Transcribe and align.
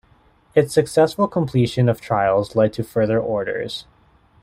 Its 0.55 0.73
successful 0.73 1.27
completion 1.27 1.87
of 1.87 2.01
trials 2.01 2.55
led 2.55 2.73
to 2.73 2.83
further 2.83 3.19
orders. 3.19 3.85